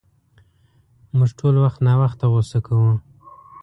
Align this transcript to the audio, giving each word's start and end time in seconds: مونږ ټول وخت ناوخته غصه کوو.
مونږ 1.17 1.31
ټول 1.39 1.55
وخت 1.63 1.79
ناوخته 1.87 2.25
غصه 2.33 2.59
کوو. 2.65 2.91